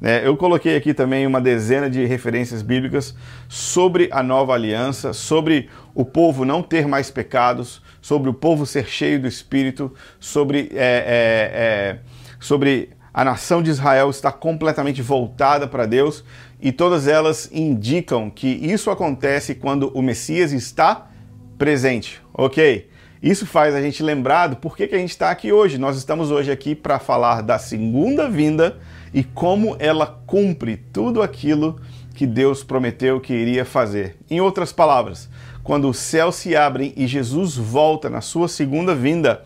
[0.00, 0.26] Né?
[0.26, 3.14] Eu coloquei aqui também uma dezena de referências bíblicas
[3.48, 8.86] sobre a nova aliança, sobre o povo não ter mais pecados, sobre o povo ser
[8.86, 11.98] cheio do Espírito, sobre, é, é, é
[12.38, 16.22] sobre a nação de Israel está completamente voltada para Deus
[16.60, 21.08] e todas elas indicam que isso acontece quando o Messias está
[21.56, 22.90] presente, ok?
[23.26, 25.78] Isso faz a gente lembrar do porquê que a gente está aqui hoje.
[25.78, 28.78] Nós estamos hoje aqui para falar da segunda vinda
[29.12, 31.80] e como ela cumpre tudo aquilo
[32.14, 34.16] que Deus prometeu que iria fazer.
[34.30, 35.28] Em outras palavras,
[35.64, 39.42] quando os céus se abrem e Jesus volta na sua segunda vinda,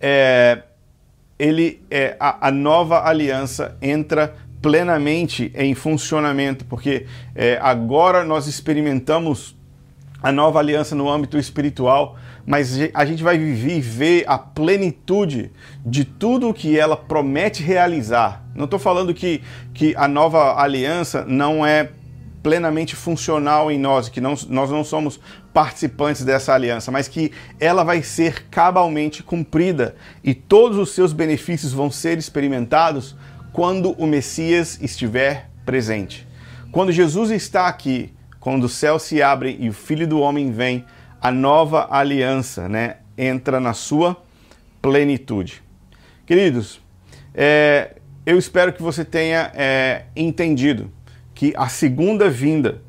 [0.00, 0.62] é,
[1.38, 9.54] ele é, a, a, nova aliança entra plenamente em funcionamento, porque é, agora nós experimentamos
[10.22, 12.16] a nova aliança no âmbito espiritual,
[12.48, 15.52] mas a gente vai viver a plenitude
[15.84, 18.42] de tudo o que ela promete realizar.
[18.54, 19.42] Não estou falando que,
[19.74, 21.90] que a nova aliança não é
[22.42, 25.20] plenamente funcional em nós, que não, nós não somos
[25.52, 31.74] participantes dessa aliança, mas que ela vai ser cabalmente cumprida e todos os seus benefícios
[31.74, 33.14] vão ser experimentados
[33.52, 36.26] quando o Messias estiver presente.
[36.72, 40.86] Quando Jesus está aqui, quando os céus se abrem e o Filho do Homem vem,
[41.20, 44.16] a nova aliança né, entra na sua
[44.80, 45.62] plenitude.
[46.26, 46.80] Queridos,
[47.34, 50.90] é, eu espero que você tenha é, entendido
[51.34, 52.82] que a segunda vinda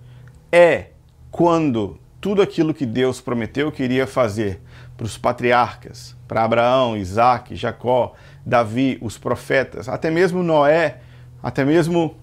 [0.51, 0.87] é
[1.31, 4.59] quando tudo aquilo que Deus prometeu que iria fazer
[4.97, 8.13] para os patriarcas, para Abraão, Isaac, Jacó,
[8.45, 10.97] Davi, os profetas, até mesmo Noé,
[11.41, 12.17] até mesmo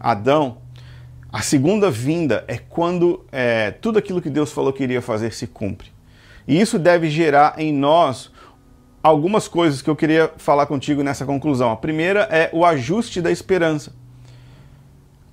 [0.00, 0.58] Adão,
[1.30, 5.46] a segunda vinda é quando é, tudo aquilo que Deus falou que iria fazer se
[5.46, 5.92] cumpre.
[6.46, 8.32] E isso deve gerar em nós
[9.02, 11.70] algumas coisas que eu queria falar contigo nessa conclusão.
[11.70, 13.92] A primeira é o ajuste da esperança.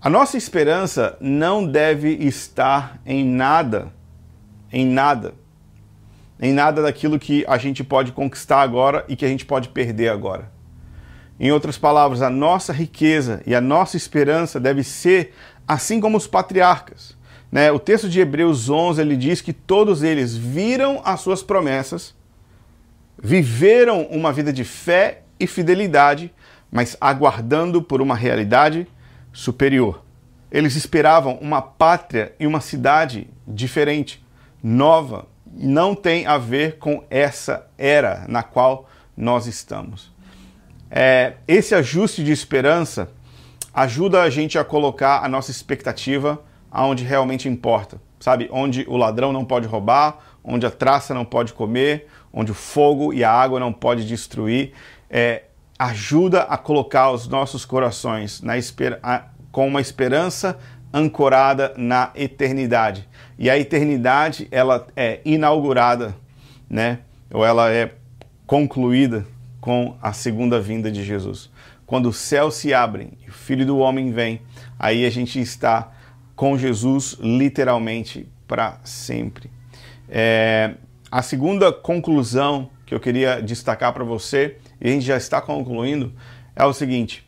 [0.02, 3.92] A nossa esperança não deve estar em nada,
[4.72, 5.34] em nada,
[6.40, 10.10] em nada daquilo que a gente pode conquistar agora e que a gente pode perder
[10.10, 10.52] agora.
[11.40, 15.34] Em outras palavras, a nossa riqueza e a nossa esperança deve ser
[15.68, 17.16] assim como os patriarcas.
[17.52, 17.72] Né?
[17.72, 22.14] O texto de Hebreus 11 ele diz que todos eles viram as suas promessas,
[23.22, 26.34] viveram uma vida de fé e fidelidade,
[26.72, 28.88] mas aguardando por uma realidade
[29.32, 30.04] superior.
[30.52, 34.24] Eles esperavam uma pátria e uma cidade diferente,
[34.62, 40.12] nova, não tem a ver com essa era na qual nós estamos.
[40.90, 43.10] É, esse ajuste de esperança
[43.76, 48.48] ajuda a gente a colocar a nossa expectativa aonde realmente importa, sabe?
[48.50, 53.14] Onde o ladrão não pode roubar, onde a traça não pode comer, onde o fogo
[53.14, 54.72] e a água não pode destruir.
[55.10, 55.44] É,
[55.78, 58.54] ajuda a colocar os nossos corações na
[59.04, 60.58] a, com uma esperança
[60.94, 63.08] ancorada na eternidade.
[63.38, 66.16] E a eternidade ela é inaugurada,
[66.70, 67.00] né?
[67.34, 67.92] Ou ela é
[68.48, 69.26] concluída
[69.60, 71.50] com a segunda vinda de Jesus.
[71.86, 74.42] Quando os céus se abrem e o Filho do Homem vem,
[74.78, 75.92] aí a gente está
[76.36, 79.50] com Jesus literalmente para sempre.
[80.10, 80.76] É,
[81.12, 86.14] a segunda conclusão que eu queria destacar para você, e a gente já está concluindo,
[86.56, 87.26] é o seguinte: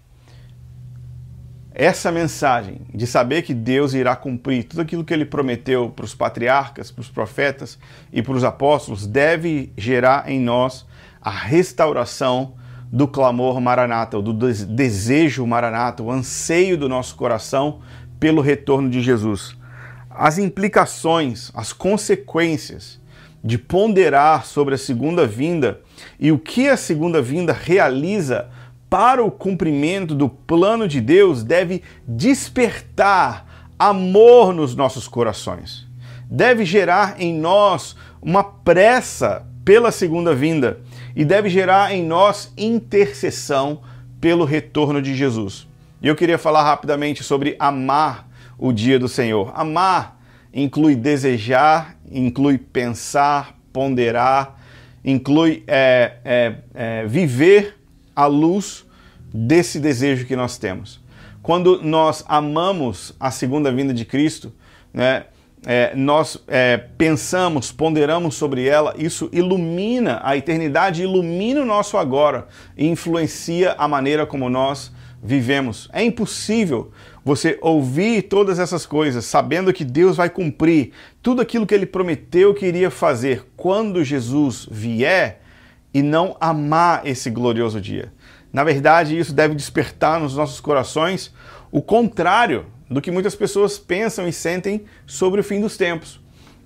[1.73, 6.15] essa mensagem de saber que Deus irá cumprir tudo aquilo que ele prometeu para os
[6.15, 7.77] patriarcas, para os profetas
[8.11, 10.85] e para os apóstolos, deve gerar em nós
[11.21, 12.55] a restauração
[12.91, 17.79] do clamor maranata, do desejo maranata, o anseio do nosso coração
[18.19, 19.55] pelo retorno de Jesus.
[20.09, 22.99] As implicações, as consequências
[23.43, 25.81] de ponderar sobre a segunda vinda
[26.19, 28.49] e o que a segunda vinda realiza
[28.89, 35.85] para o cumprimento do plano de Deus deve despertar amor nos nossos corações.
[36.29, 40.79] Deve gerar em nós uma pressa pela segunda vinda
[41.17, 43.81] e deve gerar em nós intercessão
[44.21, 45.67] pelo retorno de Jesus.
[45.99, 49.51] E eu queria falar rapidamente sobre amar o dia do Senhor.
[49.55, 50.21] Amar
[50.53, 54.59] inclui desejar, inclui pensar, ponderar,
[55.03, 57.79] inclui é, é, é, viver
[58.15, 58.85] à luz
[59.33, 61.03] desse desejo que nós temos.
[61.41, 64.53] Quando nós amamos a segunda vinda de Cristo,
[64.93, 65.25] né,
[65.65, 72.47] é, nós é, pensamos, ponderamos sobre ela, isso ilumina a eternidade, ilumina o nosso agora
[72.77, 74.91] e influencia a maneira como nós
[75.21, 75.89] vivemos.
[75.91, 76.91] É impossível
[77.25, 80.91] você ouvir todas essas coisas sabendo que Deus vai cumprir
[81.21, 85.41] tudo aquilo que ele prometeu que iria fazer quando Jesus vier
[85.93, 88.13] e não amar esse glorioso dia.
[88.53, 91.33] Na verdade, isso deve despertar nos nossos corações
[91.71, 96.19] o contrário do que muitas pessoas pensam e sentem sobre o fim dos tempos.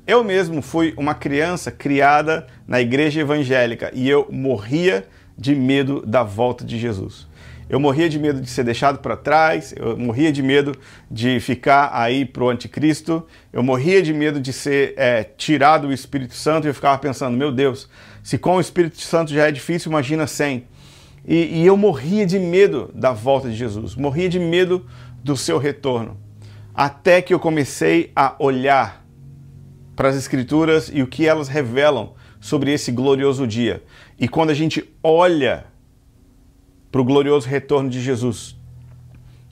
[0.05, 5.07] Eu mesmo fui uma criança criada na igreja evangélica e eu morria
[5.37, 7.27] de medo da volta de Jesus.
[7.69, 10.75] Eu morria de medo de ser deixado para trás, eu morria de medo
[11.09, 15.93] de ficar aí para o anticristo, eu morria de medo de ser é, tirado o
[15.93, 17.87] Espírito Santo e eu ficava pensando, meu Deus,
[18.21, 20.65] se com o Espírito Santo já é difícil, imagina sem.
[21.25, 24.85] E, e eu morria de medo da volta de Jesus, morria de medo
[25.23, 26.17] do seu retorno.
[26.73, 29.05] Até que eu comecei a olhar
[29.95, 33.83] para as Escrituras e o que elas revelam sobre esse glorioso dia.
[34.19, 35.65] E quando a gente olha
[36.91, 38.57] para o glorioso retorno de Jesus,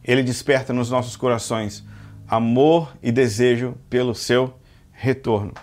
[0.03, 1.85] ele desperta nos nossos corações
[2.27, 4.53] amor e desejo pelo seu
[4.91, 5.53] retorno.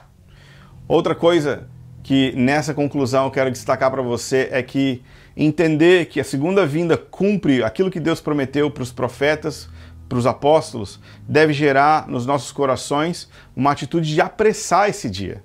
[0.88, 1.68] Outra coisa
[2.02, 5.02] que nessa conclusão eu quero destacar para você é que
[5.36, 9.68] entender que a segunda vinda cumpre aquilo que Deus prometeu para os profetas,
[10.08, 15.42] para os apóstolos, deve gerar nos nossos corações uma atitude de apressar esse dia.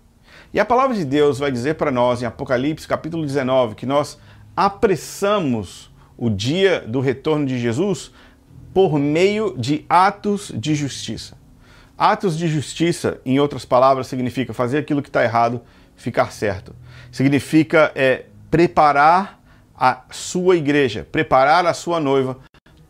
[0.53, 4.19] E a palavra de Deus vai dizer para nós em Apocalipse capítulo 19 que nós
[4.55, 8.11] apressamos o dia do retorno de Jesus
[8.73, 11.37] por meio de atos de justiça.
[11.97, 15.61] Atos de justiça, em outras palavras, significa fazer aquilo que está errado
[15.95, 16.75] ficar certo.
[17.11, 19.39] Significa é, preparar
[19.75, 22.37] a sua igreja, preparar a sua noiva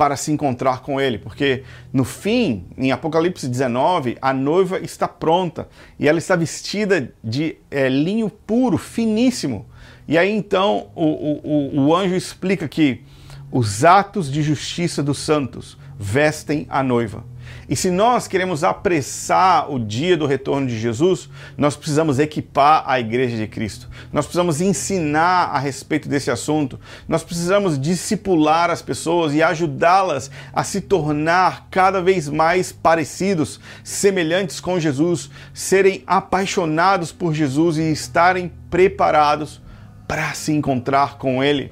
[0.01, 1.61] para se encontrar com Ele, porque
[1.93, 7.87] no fim, em Apocalipse 19, a noiva está pronta e ela está vestida de é,
[7.87, 9.67] linho puro, finíssimo.
[10.07, 13.03] E aí então o, o, o anjo explica que
[13.51, 17.23] os atos de justiça dos santos vestem a noiva.
[17.69, 22.99] E se nós queremos apressar o dia do retorno de Jesus, nós precisamos equipar a
[22.99, 23.89] igreja de Cristo.
[24.11, 26.79] Nós precisamos ensinar a respeito desse assunto.
[27.07, 34.59] Nós precisamos discipular as pessoas e ajudá-las a se tornar cada vez mais parecidos, semelhantes
[34.59, 39.61] com Jesus, serem apaixonados por Jesus e estarem preparados
[40.07, 41.71] para se encontrar com Ele.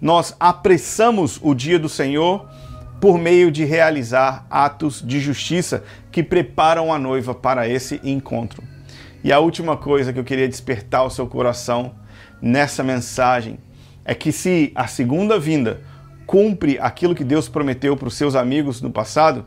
[0.00, 2.48] Nós apressamos o dia do Senhor
[3.06, 8.64] por meio de realizar atos de justiça que preparam a noiva para esse encontro.
[9.22, 11.94] E a última coisa que eu queria despertar o seu coração
[12.42, 13.60] nessa mensagem
[14.04, 15.82] é que se a segunda vinda
[16.26, 19.46] cumpre aquilo que Deus prometeu para os seus amigos no passado,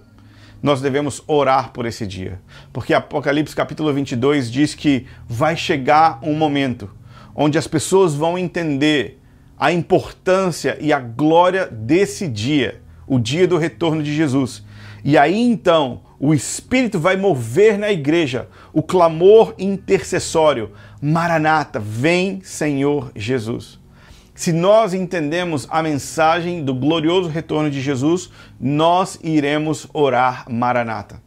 [0.64, 2.40] nós devemos orar por esse dia.
[2.72, 6.90] Porque Apocalipse capítulo 22 diz que vai chegar um momento
[7.36, 9.20] onde as pessoas vão entender
[9.58, 14.64] a importância e a glória desse dia o dia do retorno de Jesus.
[15.04, 23.12] E aí então o Espírito vai mover na igreja o clamor intercessório: Maranata, vem Senhor
[23.16, 23.80] Jesus.
[24.36, 28.30] Se nós entendemos a mensagem do glorioso retorno de Jesus,
[28.60, 31.22] nós iremos orar Maranata.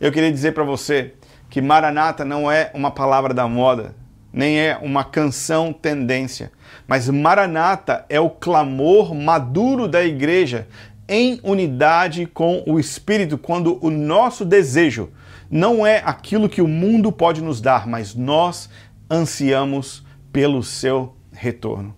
[0.00, 1.14] Eu queria dizer para você
[1.48, 3.94] que Maranata não é uma palavra da moda,
[4.32, 6.50] nem é uma canção tendência,
[6.88, 10.66] mas Maranata é o clamor maduro da igreja
[11.10, 15.10] em unidade com o Espírito, quando o nosso desejo
[15.50, 18.70] não é aquilo que o mundo pode nos dar, mas nós
[19.10, 21.96] ansiamos pelo seu retorno.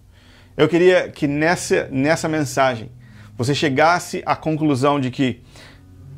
[0.57, 2.91] Eu queria que nessa, nessa mensagem
[3.37, 5.43] você chegasse à conclusão de que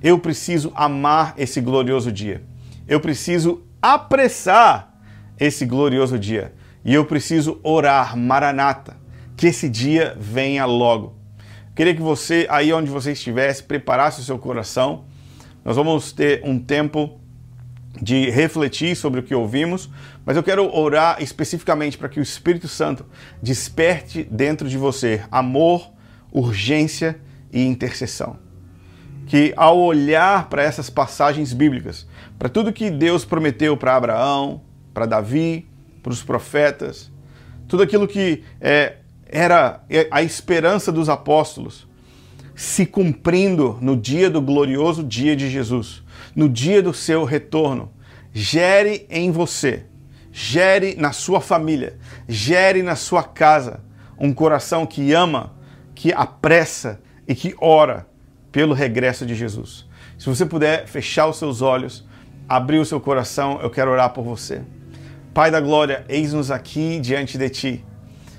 [0.01, 2.45] eu preciso amar esse glorioso dia.
[2.87, 4.95] Eu preciso apressar
[5.39, 6.53] esse glorioso dia.
[6.85, 8.97] E eu preciso orar, Maranata,
[9.37, 11.24] que esse dia venha logo.
[11.75, 15.05] Queria que você, aí onde você estivesse, preparasse o seu coração.
[15.65, 17.19] Nós vamos ter um tempo
[18.01, 19.91] de refletir sobre o que ouvimos,
[20.25, 23.05] mas eu quero orar especificamente para que o Espírito Santo
[23.43, 25.91] desperte dentro de você amor,
[26.31, 27.19] urgência
[27.53, 28.39] e intercessão.
[29.27, 32.07] Que ao olhar para essas passagens bíblicas,
[32.39, 34.63] para tudo que Deus prometeu para Abraão,
[34.93, 35.67] para Davi,
[36.03, 37.11] para os profetas,
[37.67, 38.97] tudo aquilo que é,
[39.35, 39.83] era
[40.13, 41.89] a esperança dos apóstolos
[42.55, 46.05] se cumprindo no dia do glorioso dia de Jesus,
[46.37, 47.93] no dia do seu retorno.
[48.33, 49.87] Gere em você,
[50.31, 53.81] gere na sua família, gere na sua casa
[54.17, 55.53] um coração que ama,
[55.97, 58.07] que apressa e que ora
[58.53, 59.85] pelo regresso de Jesus.
[60.17, 62.07] Se você puder fechar os seus olhos,
[62.49, 64.63] abrir o seu coração, eu quero orar por você.
[65.33, 67.85] Pai da glória, eis-nos aqui diante de ti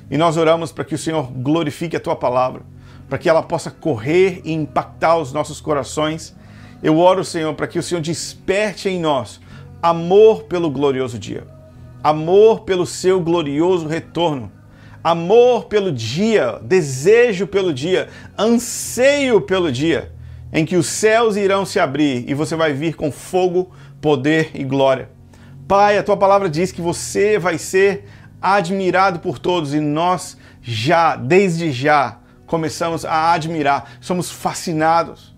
[0.10, 2.62] e nós oramos para que o Senhor glorifique a tua palavra,
[3.10, 6.36] para que ela possa correr e impactar os nossos corações.
[6.82, 9.40] Eu oro, Senhor, para que o Senhor desperte em nós
[9.82, 11.46] amor pelo glorioso dia,
[12.04, 14.52] amor pelo seu glorioso retorno,
[15.04, 20.16] amor pelo dia, desejo pelo dia, anseio pelo dia
[20.56, 24.64] em que os céus irão se abrir e você vai vir com fogo, poder e
[24.64, 25.10] glória.
[25.68, 28.06] Pai, a tua palavra diz que você vai ser
[28.54, 35.36] admirado por todos e nós já, desde já, começamos a admirar, somos fascinados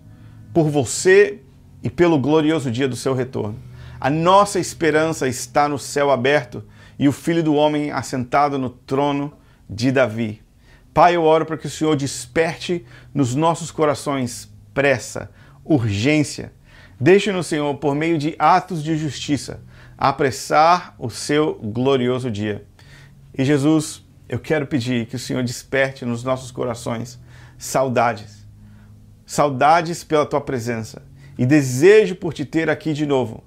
[0.52, 1.40] por você
[1.82, 3.58] e pelo glorioso dia do seu retorno.
[4.00, 6.64] A nossa esperança está no céu aberto
[6.98, 9.32] e o Filho do Homem assentado no trono
[9.68, 10.42] de Davi.
[10.92, 12.84] Pai, eu oro para que o Senhor desperte
[13.14, 15.30] nos nossos corações pressa,
[15.64, 16.52] urgência.
[17.00, 19.60] Deixe-nos, Senhor, por meio de atos de justiça,
[19.96, 22.64] apressar o seu glorioso dia.
[23.38, 27.20] E Jesus, eu quero pedir que o Senhor desperte nos nossos corações
[27.56, 28.44] saudades.
[29.24, 31.02] Saudades pela tua presença
[31.38, 33.44] e desejo por te ter aqui de novo.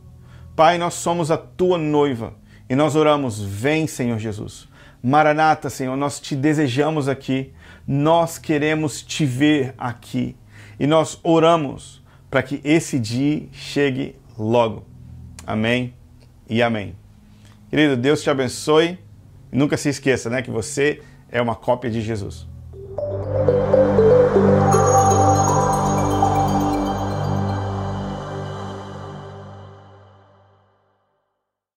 [0.55, 2.33] Pai, nós somos a tua noiva
[2.69, 4.69] e nós oramos: vem, Senhor Jesus.
[5.03, 7.51] Maranata, Senhor, nós te desejamos aqui,
[7.85, 10.37] nós queremos te ver aqui
[10.79, 14.85] e nós oramos para que esse dia chegue logo.
[15.45, 15.93] Amém
[16.49, 16.95] e amém.
[17.69, 18.97] Querido, Deus te abençoe.
[19.51, 22.47] Nunca se esqueça né, que você é uma cópia de Jesus.